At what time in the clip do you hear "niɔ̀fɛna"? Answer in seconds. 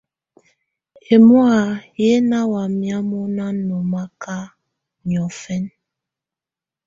5.07-5.71